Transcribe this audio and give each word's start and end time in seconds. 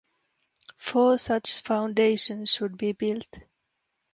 Four 0.77 1.19
such 1.19 1.59
foundations 1.61 2.49
should 2.49 2.75
be 2.75 2.91
built. 2.93 3.37